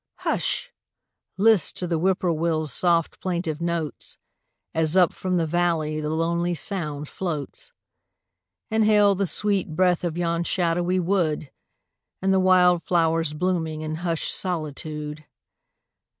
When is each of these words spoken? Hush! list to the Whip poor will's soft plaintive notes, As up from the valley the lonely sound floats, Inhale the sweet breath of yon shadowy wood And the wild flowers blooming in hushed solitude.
Hush! 0.21 0.71
list 1.37 1.77
to 1.77 1.85
the 1.85 1.99
Whip 1.99 2.21
poor 2.21 2.31
will's 2.33 2.73
soft 2.73 3.19
plaintive 3.19 3.61
notes, 3.61 4.17
As 4.73 4.97
up 4.97 5.13
from 5.13 5.37
the 5.37 5.45
valley 5.45 6.01
the 6.01 6.09
lonely 6.09 6.55
sound 6.55 7.07
floats, 7.07 7.71
Inhale 8.71 9.13
the 9.13 9.27
sweet 9.27 9.75
breath 9.75 10.03
of 10.03 10.17
yon 10.17 10.43
shadowy 10.43 10.99
wood 10.99 11.51
And 12.19 12.33
the 12.33 12.39
wild 12.39 12.81
flowers 12.81 13.35
blooming 13.35 13.81
in 13.81 13.97
hushed 13.97 14.33
solitude. 14.33 15.25